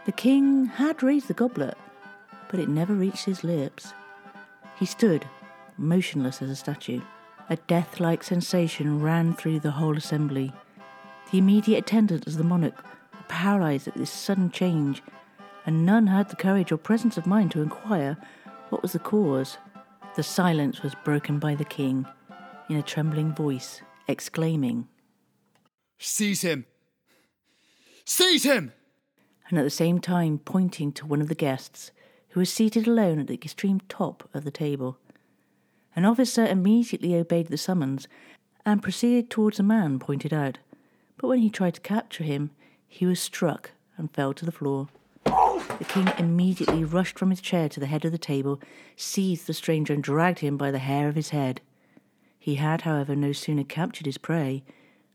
The 0.06 0.12
king 0.12 0.64
had 0.64 1.02
raised 1.02 1.28
the 1.28 1.34
goblet, 1.34 1.76
but 2.50 2.58
it 2.58 2.68
never 2.68 2.94
reached 2.94 3.26
his 3.26 3.44
lips. 3.44 3.92
He 4.78 4.86
stood, 4.86 5.26
motionless 5.76 6.40
as 6.40 6.48
a 6.50 6.56
statue. 6.56 7.02
A 7.50 7.56
death 7.56 8.00
like 8.00 8.22
sensation 8.22 9.02
ran 9.02 9.34
through 9.34 9.60
the 9.60 9.72
whole 9.72 9.96
assembly. 9.96 10.52
The 11.30 11.38
immediate 11.38 11.78
attendants 11.80 12.28
of 12.28 12.38
the 12.38 12.44
monarch 12.44 12.82
were 13.12 13.24
paralyzed 13.28 13.88
at 13.88 13.94
this 13.94 14.10
sudden 14.10 14.50
change, 14.50 15.02
and 15.66 15.84
none 15.84 16.06
had 16.06 16.30
the 16.30 16.36
courage 16.36 16.72
or 16.72 16.78
presence 16.78 17.18
of 17.18 17.26
mind 17.26 17.50
to 17.52 17.62
inquire 17.62 18.16
what 18.70 18.82
was 18.82 18.92
the 18.92 18.98
cause. 18.98 19.58
The 20.16 20.22
silence 20.22 20.82
was 20.82 20.94
broken 21.04 21.38
by 21.38 21.54
the 21.54 21.64
king, 21.64 22.06
in 22.70 22.76
a 22.76 22.82
trembling 22.82 23.34
voice, 23.34 23.82
exclaiming, 24.08 24.88
Seize 25.98 26.40
him! 26.40 26.64
Seize 28.04 28.44
him! 28.44 28.72
And 29.50 29.58
at 29.58 29.64
the 29.64 29.70
same 29.70 29.98
time 29.98 30.38
pointing 30.38 30.92
to 30.92 31.04
one 31.04 31.20
of 31.20 31.28
the 31.28 31.34
guests, 31.34 31.90
who 32.30 32.40
was 32.40 32.52
seated 32.52 32.86
alone 32.86 33.18
at 33.18 33.26
the 33.26 33.34
extreme 33.34 33.80
top 33.88 34.28
of 34.32 34.44
the 34.44 34.50
table. 34.50 34.96
An 35.96 36.04
officer 36.04 36.46
immediately 36.46 37.16
obeyed 37.16 37.48
the 37.48 37.58
summons 37.58 38.06
and 38.64 38.82
proceeded 38.82 39.28
towards 39.28 39.56
the 39.56 39.64
man 39.64 39.98
pointed 39.98 40.32
out, 40.32 40.58
but 41.18 41.26
when 41.26 41.40
he 41.40 41.50
tried 41.50 41.74
to 41.74 41.80
capture 41.80 42.24
him, 42.24 42.50
he 42.86 43.04
was 43.04 43.20
struck 43.20 43.72
and 43.96 44.10
fell 44.12 44.32
to 44.32 44.46
the 44.46 44.52
floor. 44.52 44.88
The 45.24 45.86
king 45.88 46.08
immediately 46.18 46.84
rushed 46.84 47.18
from 47.18 47.30
his 47.30 47.40
chair 47.40 47.68
to 47.70 47.80
the 47.80 47.86
head 47.86 48.04
of 48.04 48.12
the 48.12 48.18
table, 48.18 48.60
seized 48.96 49.46
the 49.46 49.54
stranger, 49.54 49.92
and 49.92 50.02
dragged 50.02 50.38
him 50.38 50.56
by 50.56 50.70
the 50.70 50.78
hair 50.78 51.08
of 51.08 51.14
his 51.14 51.30
head. 51.30 51.60
He 52.38 52.54
had, 52.56 52.82
however, 52.82 53.16
no 53.16 53.32
sooner 53.32 53.64
captured 53.64 54.06
his 54.06 54.18
prey 54.18 54.62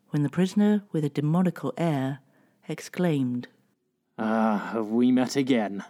when 0.09 0.23
the 0.23 0.29
prisoner, 0.29 0.83
with 0.91 1.03
a 1.03 1.09
demoniacal 1.09 1.73
air, 1.77 2.19
exclaimed, 2.67 3.47
Ah, 4.17 4.69
have 4.73 4.87
we 4.87 5.11
met 5.11 5.35
again? 5.35 5.83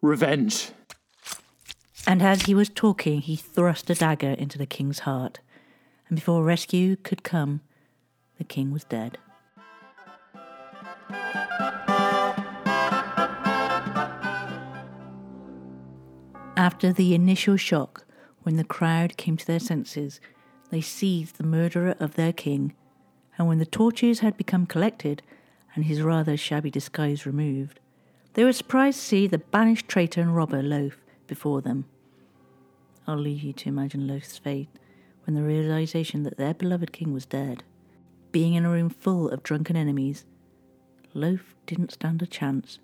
Revenge. 0.00 0.70
And 2.06 2.22
as 2.22 2.42
he 2.42 2.54
was 2.54 2.68
talking, 2.68 3.22
he 3.22 3.34
thrust 3.34 3.90
a 3.90 3.94
dagger 3.94 4.32
into 4.32 4.58
the 4.58 4.66
king's 4.66 5.00
heart. 5.00 5.40
And 6.08 6.16
before 6.16 6.44
rescue 6.44 6.96
could 6.96 7.22
come, 7.22 7.62
the 8.38 8.44
king 8.44 8.70
was 8.70 8.84
dead. 8.84 9.18
After 16.56 16.92
the 16.92 17.14
initial 17.14 17.56
shock, 17.56 18.04
when 18.42 18.56
the 18.56 18.64
crowd 18.64 19.16
came 19.16 19.36
to 19.36 19.46
their 19.46 19.58
senses, 19.58 20.20
they 20.70 20.80
seized 20.80 21.36
the 21.36 21.44
murderer 21.44 21.96
of 21.98 22.14
their 22.14 22.32
king, 22.32 22.74
and 23.36 23.48
when 23.48 23.58
the 23.58 23.66
torches 23.66 24.20
had 24.20 24.36
become 24.36 24.66
collected 24.66 25.22
and 25.74 25.84
his 25.84 26.02
rather 26.02 26.36
shabby 26.36 26.70
disguise 26.70 27.26
removed, 27.26 27.80
they 28.34 28.44
were 28.44 28.52
surprised 28.52 28.98
to 28.98 29.04
see 29.04 29.26
the 29.26 29.38
banished 29.38 29.88
traitor 29.88 30.20
and 30.20 30.34
robber 30.34 30.62
Loaf 30.62 30.98
before 31.26 31.60
them. 31.62 31.84
I'll 33.06 33.16
leave 33.16 33.42
you 33.42 33.52
to 33.52 33.68
imagine 33.68 34.06
Loaf's 34.06 34.38
fate 34.38 34.68
when 35.24 35.34
the 35.34 35.42
realization 35.42 36.22
that 36.24 36.36
their 36.36 36.54
beloved 36.54 36.92
king 36.92 37.12
was 37.12 37.26
dead. 37.26 37.62
Being 38.32 38.54
in 38.54 38.64
a 38.64 38.70
room 38.70 38.90
full 38.90 39.28
of 39.30 39.42
drunken 39.42 39.76
enemies, 39.76 40.24
Loaf 41.12 41.54
didn't 41.66 41.92
stand 41.92 42.22
a 42.22 42.26
chance, 42.26 42.78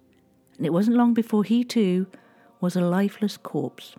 and 0.57 0.65
it 0.65 0.73
wasn't 0.73 0.97
long 0.97 1.15
before 1.15 1.43
he 1.43 1.65
too 1.65 2.07
was 2.61 2.77
a 2.77 2.81
lifeless 2.81 3.37
corpse. 3.37 3.97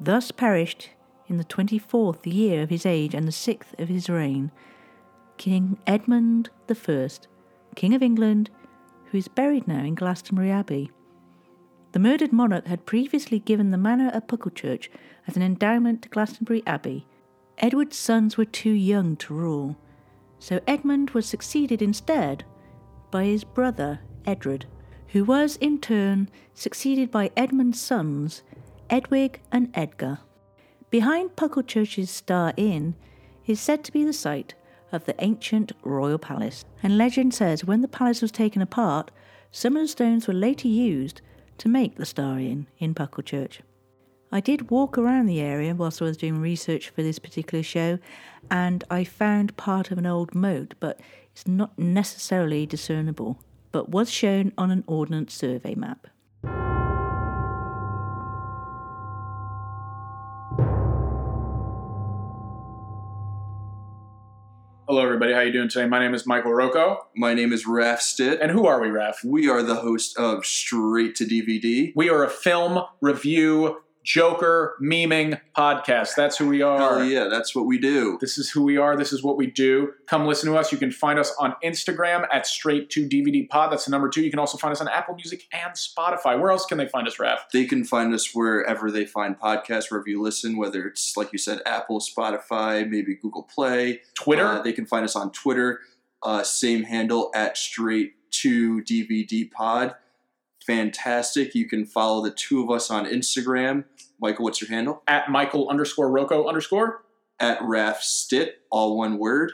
Thus 0.00 0.30
perished, 0.30 0.90
in 1.28 1.36
the 1.36 1.44
twenty 1.44 1.78
fourth 1.78 2.26
year 2.26 2.62
of 2.62 2.70
his 2.70 2.84
age 2.84 3.14
and 3.14 3.28
the 3.28 3.32
sixth 3.32 3.78
of 3.78 3.88
his 3.88 4.08
reign, 4.08 4.50
King 5.36 5.78
Edmund 5.86 6.50
I, 6.68 7.08
King 7.74 7.94
of 7.94 8.02
England, 8.02 8.50
who 9.06 9.18
is 9.18 9.28
buried 9.28 9.66
now 9.66 9.84
in 9.84 9.94
Glastonbury 9.94 10.50
Abbey. 10.50 10.90
The 11.92 11.98
murdered 11.98 12.32
monarch 12.32 12.66
had 12.66 12.86
previously 12.86 13.40
given 13.40 13.70
the 13.70 13.78
manor 13.78 14.10
of 14.10 14.26
Pucklechurch 14.26 14.88
as 15.26 15.36
an 15.36 15.42
endowment 15.42 16.02
to 16.02 16.08
Glastonbury 16.08 16.62
Abbey. 16.66 17.06
Edward's 17.58 17.96
sons 17.96 18.36
were 18.36 18.44
too 18.44 18.70
young 18.70 19.16
to 19.16 19.34
rule, 19.34 19.76
so 20.38 20.60
Edmund 20.66 21.10
was 21.10 21.26
succeeded 21.26 21.82
instead 21.82 22.44
by 23.10 23.24
his 23.24 23.44
brother 23.44 24.00
Edred, 24.24 24.66
who 25.08 25.24
was 25.24 25.56
in 25.56 25.80
turn 25.80 26.28
succeeded 26.54 27.10
by 27.10 27.30
Edmund's 27.36 27.80
sons 27.80 28.42
Edwig 28.88 29.40
and 29.50 29.70
Edgar. 29.74 30.20
Behind 30.90 31.36
Pucklechurch's 31.36 32.10
Star 32.10 32.52
Inn 32.56 32.94
is 33.46 33.60
said 33.60 33.84
to 33.84 33.92
be 33.92 34.04
the 34.04 34.12
site 34.12 34.54
of 34.92 35.04
the 35.04 35.14
ancient 35.22 35.72
royal 35.82 36.18
palace, 36.18 36.64
and 36.82 36.98
legend 36.98 37.34
says 37.34 37.64
when 37.64 37.80
the 37.80 37.88
palace 37.88 38.22
was 38.22 38.32
taken 38.32 38.62
apart, 38.62 39.10
some 39.52 39.76
of 39.76 39.82
the 39.82 39.88
stones 39.88 40.26
were 40.26 40.34
later 40.34 40.68
used 40.68 41.20
to 41.58 41.68
make 41.68 41.96
the 41.96 42.06
Star 42.06 42.38
Inn 42.38 42.66
in 42.78 42.94
Pucklechurch. 42.94 43.60
I 44.32 44.40
did 44.40 44.70
walk 44.70 44.96
around 44.96 45.26
the 45.26 45.40
area 45.40 45.74
whilst 45.74 46.00
I 46.00 46.04
was 46.04 46.16
doing 46.16 46.40
research 46.40 46.90
for 46.90 47.02
this 47.02 47.18
particular 47.18 47.64
show, 47.64 47.98
and 48.50 48.84
I 48.88 49.02
found 49.02 49.56
part 49.56 49.90
of 49.90 49.98
an 49.98 50.06
old 50.06 50.34
moat, 50.34 50.74
but 50.78 51.00
it's 51.32 51.48
not 51.48 51.76
necessarily 51.78 52.64
discernible, 52.64 53.42
but 53.72 53.88
was 53.88 54.10
shown 54.10 54.52
on 54.56 54.70
an 54.70 54.84
Ordnance 54.86 55.34
Survey 55.34 55.74
map. 55.74 56.06
Hello, 64.90 65.04
everybody. 65.04 65.32
How 65.32 65.42
you 65.42 65.52
doing 65.52 65.68
today? 65.68 65.86
My 65.86 66.00
name 66.00 66.14
is 66.14 66.26
Michael 66.26 66.52
Rocco. 66.52 67.06
My 67.14 67.32
name 67.32 67.52
is 67.52 67.64
Raf 67.64 68.00
Stitt. 68.00 68.40
And 68.40 68.50
who 68.50 68.66
are 68.66 68.80
we, 68.80 68.88
Raf? 68.88 69.22
we 69.22 69.48
are 69.48 69.62
the 69.62 69.76
host 69.76 70.18
of 70.18 70.44
Straight 70.44 71.14
to 71.14 71.24
DVD. 71.24 71.92
We 71.94 72.10
are 72.10 72.24
a 72.24 72.28
film 72.28 72.82
review 73.00 73.82
Joker 74.04 74.76
meming 74.82 75.40
podcast. 75.56 76.14
That's 76.14 76.36
who 76.38 76.48
we 76.48 76.62
are. 76.62 76.78
Hell 76.78 77.04
yeah, 77.04 77.28
that's 77.28 77.54
what 77.54 77.66
we 77.66 77.78
do. 77.78 78.18
This 78.20 78.38
is 78.38 78.50
who 78.50 78.62
we 78.62 78.76
are. 78.76 78.96
This 78.96 79.12
is 79.12 79.22
what 79.22 79.36
we 79.36 79.46
do. 79.46 79.92
Come 80.06 80.26
listen 80.26 80.50
to 80.50 80.56
us. 80.56 80.72
You 80.72 80.78
can 80.78 80.90
find 80.90 81.18
us 81.18 81.34
on 81.38 81.54
Instagram 81.62 82.26
at 82.32 82.46
Straight 82.46 82.90
to 82.90 83.08
DVD 83.08 83.48
Pod. 83.48 83.72
That's 83.72 83.84
the 83.84 83.90
number 83.90 84.08
two. 84.08 84.22
You 84.22 84.30
can 84.30 84.38
also 84.38 84.58
find 84.58 84.72
us 84.72 84.80
on 84.80 84.88
Apple 84.88 85.14
Music 85.14 85.44
and 85.52 85.72
Spotify. 85.74 86.40
Where 86.40 86.50
else 86.50 86.64
can 86.64 86.78
they 86.78 86.88
find 86.88 87.06
us, 87.06 87.18
Raf? 87.18 87.46
They 87.52 87.66
can 87.66 87.84
find 87.84 88.14
us 88.14 88.34
wherever 88.34 88.90
they 88.90 89.04
find 89.04 89.38
podcasts, 89.38 89.90
wherever 89.90 90.08
you 90.08 90.22
listen, 90.22 90.56
whether 90.56 90.86
it's, 90.86 91.16
like 91.16 91.32
you 91.32 91.38
said, 91.38 91.60
Apple, 91.66 92.00
Spotify, 92.00 92.88
maybe 92.88 93.14
Google 93.14 93.42
Play. 93.42 94.00
Twitter. 94.14 94.46
Uh, 94.46 94.62
they 94.62 94.72
can 94.72 94.86
find 94.86 95.04
us 95.04 95.14
on 95.14 95.30
Twitter. 95.32 95.80
Uh, 96.22 96.42
same 96.42 96.84
handle 96.84 97.30
at 97.34 97.56
Straight 97.56 98.14
to 98.30 98.82
DVD 98.82 99.50
Pod. 99.50 99.94
Fantastic. 100.66 101.54
You 101.54 101.66
can 101.66 101.84
follow 101.86 102.22
the 102.22 102.30
two 102.30 102.62
of 102.62 102.70
us 102.70 102.90
on 102.90 103.06
Instagram. 103.06 103.84
Michael, 104.20 104.44
what's 104.44 104.60
your 104.60 104.70
handle? 104.70 105.02
at 105.08 105.30
Michael 105.30 105.68
underscore 105.68 106.10
Rocco 106.10 106.46
underscore. 106.46 107.02
At 107.38 107.62
Raf 107.62 108.02
Stitt, 108.02 108.62
all 108.70 108.98
one 108.98 109.18
word. 109.18 109.52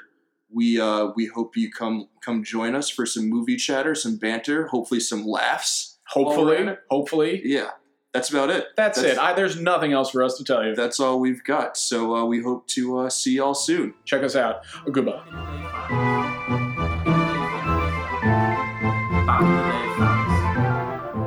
We 0.52 0.80
uh, 0.80 1.08
we 1.14 1.26
hope 1.26 1.56
you 1.56 1.70
come 1.70 2.08
come 2.24 2.42
join 2.42 2.74
us 2.74 2.90
for 2.90 3.06
some 3.06 3.28
movie 3.28 3.56
chatter, 3.56 3.94
some 3.94 4.16
banter, 4.16 4.66
hopefully 4.68 5.00
some 5.00 5.24
laughs. 5.24 5.98
Hopefully. 6.08 6.76
Hopefully. 6.90 7.42
Yeah, 7.44 7.70
that's 8.12 8.30
about 8.30 8.50
it. 8.50 8.68
That's, 8.76 8.98
it. 8.98 9.18
I, 9.18 9.34
there's 9.34 9.60
nothing 9.60 9.92
else 9.92 10.10
for 10.10 10.22
us 10.22 10.38
to 10.38 10.44
tell 10.44 10.64
you. 10.64 10.74
That's 10.74 10.98
all 11.00 11.20
we've 11.20 11.44
got. 11.44 11.76
So 11.76 12.16
uh, 12.16 12.24
we 12.24 12.40
hope 12.40 12.66
to 12.68 13.00
uh, 13.00 13.10
see 13.10 13.34
y'all 13.34 13.54
soon. 13.54 13.94
Check 14.04 14.22
us 14.22 14.34
out. 14.34 14.62
Goodbye. 14.90 15.22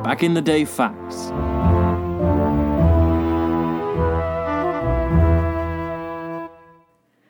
Back 0.09 0.23
in 0.23 0.33
the 0.33 0.41
day 0.41 0.65
facts. 0.65 1.27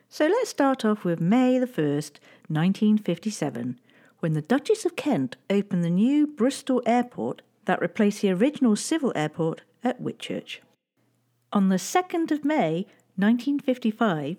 So 0.08 0.26
let's 0.26 0.50
start 0.50 0.86
off 0.86 1.04
with 1.04 1.20
May 1.20 1.60
the 1.60 1.68
1st, 1.68 2.22
1957, 2.48 3.82
when 4.20 4.32
the 4.32 4.42
Duchess 4.42 4.86
of 4.86 4.96
Kent 4.96 5.36
opened 5.50 5.84
the 5.84 5.90
new 5.90 6.26
Bristol 6.26 6.82
airport 6.86 7.42
that 7.66 7.82
replaced 7.82 8.22
the 8.22 8.32
original 8.32 8.78
civil 8.78 9.12
airport 9.14 9.64
at 9.84 10.02
Whitchurch. 10.02 10.60
On 11.52 11.68
the 11.68 11.76
2nd 11.76 12.32
of 12.32 12.46
May, 12.46 12.88
1955, 13.18 14.38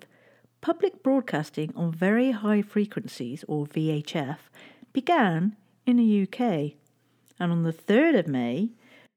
public 0.61 1.03
broadcasting 1.03 1.71
on 1.75 1.91
very 1.91 2.31
high 2.31 2.63
frequencies, 2.63 3.45
or 3.47 3.67
VHF, 3.67 4.37
began 4.93 5.55
in 5.85 5.97
the 5.97 6.23
UK. 6.23 6.80
And 7.41 7.51
on 7.51 7.63
the 7.63 7.73
3rd 7.73 8.19
of 8.19 8.27
May, 8.27 8.69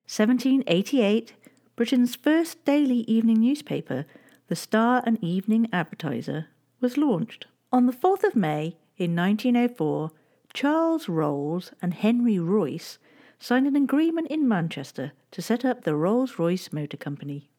1788, 0.07 1.35
Britain's 1.77 2.17
first 2.17 2.65
daily 2.65 3.01
evening 3.01 3.41
newspaper, 3.41 4.07
the 4.49 4.57
Star 4.57 5.03
and 5.05 5.23
Evening 5.23 5.69
Advertiser, 5.75 6.47
was 6.81 6.97
launched. 6.97 7.49
On 7.71 7.85
the 7.85 7.93
4th 7.93 8.25
of 8.25 8.35
May, 8.35 8.79
in 8.97 9.15
1904, 9.15 10.11
Charles 10.55 11.07
Rolls 11.07 11.73
and 11.83 11.93
Henry 11.93 12.39
Royce 12.39 12.97
signed 13.39 13.67
an 13.67 13.77
agreement 13.77 14.29
in 14.29 14.49
Manchester 14.49 15.13
to 15.31 15.43
set 15.43 15.63
up 15.63 15.85
the 15.85 15.95
Rolls 15.95 16.39
Royce 16.39 16.73
Motor 16.73 16.97
Company. 16.97 17.51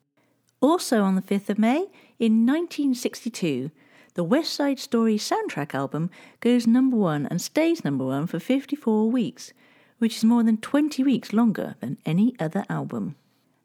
Also 0.61 1.03
on 1.03 1.13
the 1.13 1.21
5th 1.21 1.49
of 1.49 1.59
May, 1.59 1.85
in 2.17 2.43
1962, 2.43 3.69
the 4.15 4.23
West 4.23 4.51
Side 4.51 4.79
Story 4.79 5.19
soundtrack 5.19 5.75
album 5.75 6.09
goes 6.39 6.65
number 6.65 6.97
one 6.97 7.27
and 7.27 7.39
stays 7.39 7.85
number 7.85 8.05
one 8.05 8.25
for 8.25 8.39
54 8.39 9.11
weeks, 9.11 9.53
which 9.99 10.17
is 10.17 10.23
more 10.23 10.43
than 10.43 10.57
20 10.57 11.03
weeks 11.03 11.33
longer 11.33 11.75
than 11.79 11.97
any 12.05 12.35
other 12.39 12.65
album. 12.69 13.15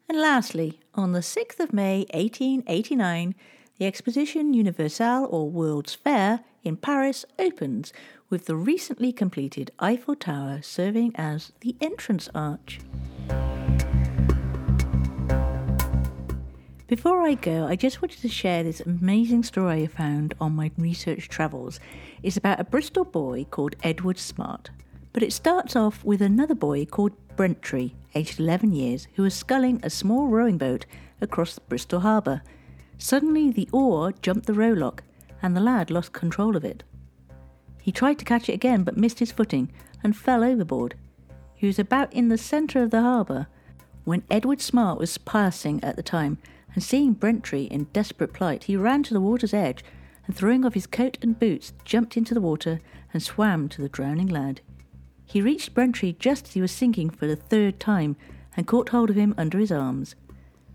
And 0.07 0.19
lastly, 0.19 0.79
on 0.93 1.11
the 1.11 1.19
6th 1.19 1.59
of 1.59 1.73
May 1.73 2.05
1889, 2.13 3.35
the 3.77 3.85
Exposition 3.85 4.53
Universelle 4.53 5.27
or 5.31 5.49
World's 5.49 5.95
Fair 5.95 6.41
in 6.63 6.77
Paris 6.77 7.25
opens 7.39 7.93
with 8.29 8.45
the 8.45 8.55
recently 8.55 9.11
completed 9.11 9.71
Eiffel 9.79 10.15
Tower 10.15 10.61
serving 10.61 11.13
as 11.15 11.51
the 11.61 11.75
entrance 11.81 12.29
arch. 12.35 12.79
Before 16.87 17.21
I 17.21 17.35
go, 17.35 17.67
I 17.67 17.77
just 17.77 18.01
wanted 18.01 18.19
to 18.19 18.27
share 18.27 18.63
this 18.63 18.81
amazing 18.81 19.43
story 19.43 19.83
I 19.83 19.87
found 19.87 20.33
on 20.41 20.57
my 20.57 20.71
research 20.77 21.29
travels. 21.29 21.79
It's 22.21 22.35
about 22.35 22.59
a 22.59 22.65
Bristol 22.65 23.05
boy 23.05 23.45
called 23.49 23.77
Edward 23.81 24.19
Smart. 24.19 24.71
But 25.13 25.23
it 25.23 25.33
starts 25.33 25.75
off 25.75 26.03
with 26.03 26.21
another 26.21 26.55
boy 26.55 26.85
called 26.85 27.13
Brentry, 27.35 27.95
aged 28.15 28.39
11 28.39 28.73
years, 28.73 29.07
who 29.15 29.23
was 29.23 29.33
sculling 29.33 29.79
a 29.83 29.89
small 29.89 30.27
rowing 30.27 30.57
boat 30.57 30.85
across 31.19 31.59
Bristol 31.59 32.01
Harbour. 32.01 32.41
Suddenly, 32.97 33.51
the 33.51 33.69
oar 33.71 34.13
jumped 34.21 34.45
the 34.45 34.53
rowlock, 34.53 35.01
and 35.41 35.55
the 35.55 35.61
lad 35.61 35.91
lost 35.91 36.13
control 36.13 36.55
of 36.55 36.63
it. 36.63 36.83
He 37.81 37.91
tried 37.91 38.19
to 38.19 38.25
catch 38.25 38.47
it 38.47 38.53
again 38.53 38.83
but 38.83 38.97
missed 38.97 39.19
his 39.19 39.31
footing 39.31 39.71
and 40.03 40.15
fell 40.15 40.43
overboard. 40.43 40.95
He 41.55 41.67
was 41.67 41.79
about 41.79 42.13
in 42.13 42.29
the 42.29 42.37
centre 42.37 42.81
of 42.81 42.91
the 42.91 43.01
harbour 43.01 43.47
when 44.03 44.23
Edward 44.31 44.61
Smart 44.61 44.97
was 44.97 45.17
passing 45.17 45.83
at 45.83 45.95
the 45.95 46.03
time, 46.03 46.37
and 46.73 46.83
seeing 46.83 47.13
Brentry 47.13 47.63
in 47.63 47.85
desperate 47.93 48.33
plight, 48.33 48.63
he 48.63 48.75
ran 48.75 49.03
to 49.03 49.13
the 49.13 49.21
water's 49.21 49.53
edge 49.53 49.83
and, 50.25 50.35
throwing 50.35 50.65
off 50.65 50.73
his 50.73 50.87
coat 50.87 51.17
and 51.21 51.37
boots, 51.39 51.73
jumped 51.85 52.17
into 52.17 52.33
the 52.33 52.41
water 52.41 52.79
and 53.13 53.21
swam 53.21 53.69
to 53.69 53.81
the 53.81 53.89
drowning 53.89 54.27
lad. 54.27 54.61
He 55.31 55.41
reached 55.41 55.73
Brentry 55.73 56.17
just 56.19 56.47
as 56.47 56.53
he 56.55 56.61
was 56.61 56.73
sinking 56.73 57.09
for 57.09 57.25
the 57.25 57.37
third 57.37 57.79
time 57.79 58.17
and 58.57 58.67
caught 58.67 58.89
hold 58.89 59.09
of 59.09 59.15
him 59.15 59.33
under 59.37 59.59
his 59.59 59.71
arms. 59.71 60.13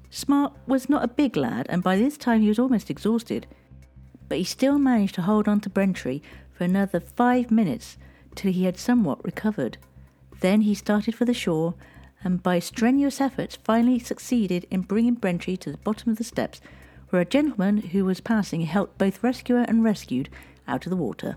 Smart 0.09 0.55
was 0.67 0.89
not 0.89 1.05
a 1.05 1.09
big 1.09 1.37
lad, 1.37 1.67
and 1.69 1.83
by 1.83 1.99
this 1.99 2.17
time 2.17 2.41
he 2.41 2.49
was 2.49 2.59
almost 2.59 2.89
exhausted, 2.89 3.47
but 4.31 4.39
he 4.39 4.45
still 4.45 4.79
managed 4.79 5.15
to 5.17 5.23
hold 5.23 5.47
on 5.47 5.61
to 5.61 5.69
Brentry 5.69 6.23
for 6.55 6.65
another 6.65 7.01
five 7.01 7.51
minutes 7.51 7.99
till 8.35 8.51
he 8.51 8.65
had 8.65 8.79
somewhat 8.79 9.23
recovered. 9.23 9.77
Then 10.41 10.63
he 10.63 10.75
started 10.75 11.15
for 11.15 11.27
the 11.27 11.35
shore, 11.35 11.75
and 12.25 12.43
by 12.43 12.59
strenuous 12.59 13.21
efforts 13.21 13.57
finally 13.57 13.99
succeeded 13.99 14.67
in 14.71 14.81
bringing 14.81 15.17
Brentry 15.17 15.59
to 15.59 15.71
the 15.71 15.77
bottom 15.77 16.13
of 16.13 16.17
the 16.17 16.25
steps, 16.25 16.63
where 17.11 17.21
a 17.21 17.27
gentleman 17.27 17.77
who 17.77 18.07
was 18.07 18.21
passing 18.21 18.63
helped 18.63 18.97
both 18.97 19.23
rescuer 19.23 19.67
and 19.69 19.85
rescued 19.85 20.31
out 20.67 20.87
of 20.87 20.91
the 20.91 20.97
water. 20.97 21.37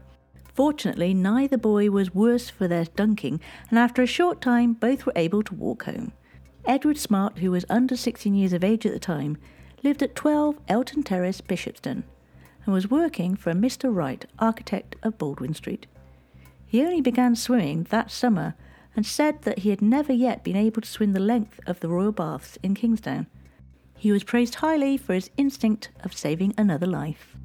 Fortunately, 0.54 1.14
neither 1.14 1.58
boy 1.58 1.90
was 1.90 2.14
worse 2.14 2.50
for 2.50 2.68
their 2.68 2.86
dunking, 2.86 3.40
and 3.70 3.80
after 3.80 4.02
a 4.02 4.08
short 4.08 4.42
time, 4.42 4.74
both 4.74 5.06
were 5.06 5.14
able 5.16 5.44
to 5.44 5.56
walk 5.56 5.84
home. 5.84 6.12
Edward 6.66 6.98
Smart, 6.98 7.40
who 7.40 7.52
was 7.52 7.66
under 7.70 7.96
16 7.96 8.34
years 8.34 8.54
of 8.54 8.64
age 8.64 8.86
at 8.86 8.92
the 8.92 9.00
time, 9.00 9.38
lived 9.84 10.04
at 10.04 10.16
12 10.16 10.60
Elton 10.68 11.04
Terrace, 11.04 11.42
Bishopston, 11.42 12.04
and 12.66 12.74
was 12.74 12.92
working 12.92 13.36
for 13.36 13.50
a 13.50 13.56
Mr. 13.56 13.94
Wright, 13.94 14.26
architect 14.38 14.96
of 15.02 15.18
Baldwin 15.18 15.54
Street. 15.54 15.88
He 16.66 16.84
only 16.84 17.02
began 17.02 17.36
swimming 17.36 17.84
that 17.90 18.12
summer 18.12 18.56
and 18.96 19.06
said 19.06 19.44
that 19.44 19.60
he 19.60 19.70
had 19.70 19.82
never 19.82 20.12
yet 20.12 20.44
been 20.44 20.56
able 20.56 20.82
to 20.82 20.88
swim 20.88 21.14
the 21.14 21.20
length 21.20 21.60
of 21.66 21.80
the 21.80 21.88
Royal 21.88 22.12
Baths 22.12 22.58
in 22.62 22.76
Kingsdown. 22.76 23.28
He 23.96 24.12
was 24.12 24.24
praised 24.24 24.56
highly 24.56 24.98
for 24.98 25.14
his 25.14 25.30
instinct 25.38 25.90
of 26.04 26.16
saving 26.16 26.54
another 26.58 26.88
life. 26.88 27.36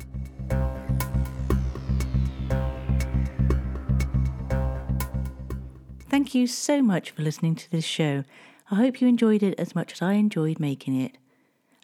Thank 6.14 6.33
you 6.33 6.46
so 6.46 6.81
much 6.81 7.11
for 7.11 7.22
listening 7.22 7.57
to 7.57 7.68
this 7.72 7.85
show. 7.85 8.22
I 8.70 8.77
hope 8.77 9.00
you 9.00 9.09
enjoyed 9.09 9.42
it 9.42 9.59
as 9.59 9.74
much 9.74 9.94
as 9.94 10.00
I 10.00 10.12
enjoyed 10.12 10.61
making 10.61 10.94
it. 10.94 11.18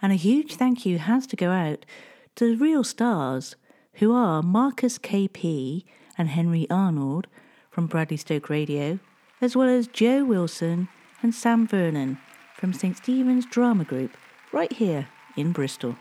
And 0.01 0.13
a 0.13 0.15
huge 0.15 0.55
thank 0.55 0.87
you 0.87 0.99
has 0.99 1.27
to 1.27 1.35
go 1.35 1.51
out 1.51 1.85
to 2.37 2.51
the 2.51 2.57
real 2.57 2.85
stars, 2.85 3.57
who 3.95 4.15
are 4.15 4.41
Marcus 4.41 4.99
KP 4.99 5.83
and 6.17 6.29
Henry 6.29 6.69
Arnold 6.71 7.27
from 7.73 7.89
Bradley 7.89 8.17
Stoke 8.17 8.49
Radio, 8.49 9.01
as 9.41 9.57
well 9.57 9.69
as 9.69 9.89
Joe 9.89 10.25
Wilson 10.25 10.89
and 11.25 11.35
Sam 11.35 11.67
Vernon 11.67 12.17
from 12.55 12.73
St. 12.73 12.97
Stephen's 12.99 13.47
Drama 13.47 13.83
Group, 13.83 14.17
right 14.53 14.73
here 14.73 15.09
in 15.37 15.51
Bristol. 15.51 15.97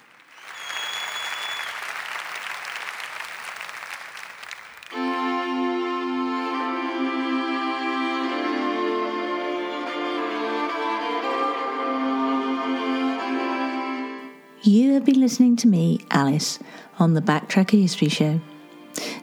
You 14.69 14.93
have 14.93 15.03
been 15.03 15.19
listening 15.19 15.55
to 15.55 15.67
me, 15.67 16.05
Alice, 16.12 16.60
on 16.99 17.15
the 17.15 17.23
Backtracker 17.23 17.82
History 17.82 18.08
Show. 18.08 18.39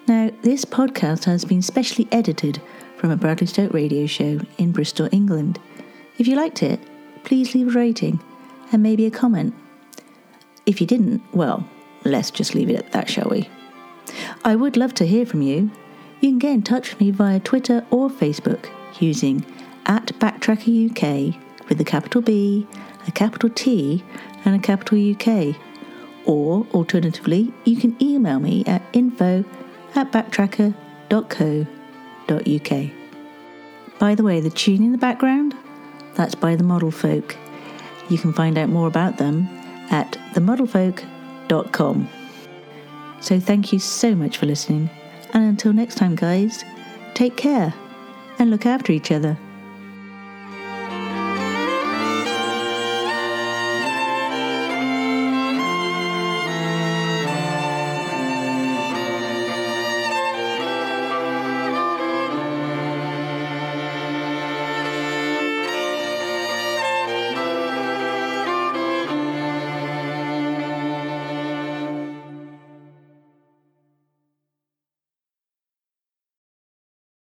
Now, 0.09 0.33
this 0.43 0.65
podcast 0.65 1.23
has 1.27 1.45
been 1.45 1.63
specially 1.63 2.09
edited 2.11 2.61
from 2.97 3.13
a 3.13 3.17
Bradley 3.17 3.47
Stoke 3.47 3.73
radio 3.73 4.07
show 4.07 4.41
in 4.59 4.73
Bristol, 4.73 5.09
England. 5.13 5.61
If 6.19 6.27
you 6.27 6.35
liked 6.35 6.65
it, 6.65 6.81
please 7.23 7.55
leave 7.55 7.69
a 7.69 7.79
rating 7.79 8.19
and 8.73 8.83
maybe 8.83 9.07
a 9.07 9.11
comment. 9.13 9.55
If 10.67 10.81
you 10.81 10.87
didn't, 10.89 11.23
well, 11.33 11.65
let's 12.05 12.33
just 12.33 12.57
leave 12.57 12.69
it 12.69 12.81
at 12.81 12.91
that, 12.91 13.09
shall 13.09 13.29
we? 13.31 13.49
I 14.45 14.57
would 14.57 14.77
love 14.77 14.95
to 14.95 15.07
hear 15.07 15.27
from 15.27 15.43
you. 15.43 15.71
You 16.21 16.31
can 16.31 16.41
get 16.41 16.55
in 16.55 16.63
touch 16.63 16.91
with 16.91 17.01
me 17.01 17.13
via 17.13 17.39
Twitter 17.39 17.87
or 17.93 18.11
Facebook 18.11 18.69
using 18.99 19.47
at 19.85 20.07
Backtracker 20.19 20.91
UK 20.91 21.41
with 21.69 21.81
a 21.81 21.85
capital 21.85 22.21
B, 22.21 22.67
a 23.07 23.13
capital 23.13 23.51
T, 23.51 24.03
and 24.47 24.57
a 24.57 24.59
capital 24.59 25.13
UK. 25.13 25.55
Or 26.25 26.67
alternatively, 26.73 27.53
you 27.65 27.77
can 27.77 27.95
email 28.03 28.41
me 28.41 28.65
at 28.65 28.83
info 28.95 29.45
at 29.95 30.11
backtracker.co.uk. 30.13 32.91
By 33.99 34.15
the 34.15 34.23
way, 34.23 34.41
the 34.41 34.51
tune 34.51 34.83
in 34.83 34.93
the 34.93 34.99
background, 34.99 35.55
that's 36.15 36.35
by 36.35 36.57
the 36.57 36.65
Model 36.65 36.91
Folk. 36.91 37.37
You 38.09 38.19
can 38.19 38.33
find 38.33 38.57
out 38.57 38.69
more 38.69 38.89
about 38.89 39.19
them 39.19 39.49
at 39.91 40.13
themodelfolk.com. 40.33 42.09
So 43.21 43.41
thank 43.41 43.73
you 43.73 43.79
so 43.79 44.15
much 44.15 44.39
for 44.39 44.47
listening, 44.47 44.91
and 45.33 45.45
until 45.45 45.73
next 45.73 45.97
time, 45.97 46.15
guys, 46.15 46.65
take 47.15 47.37
care 47.37 47.75
and 48.39 48.51
look 48.51 48.67
after 48.67 48.93
each 48.93 49.11
other. 49.11 49.39